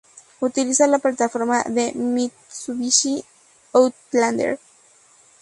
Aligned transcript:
Utiliza 0.39 0.87
la 0.87 0.97
plataforma 0.97 1.61
del 1.67 1.93
Mitsubishi 1.93 3.23
Outlander. 3.73 4.57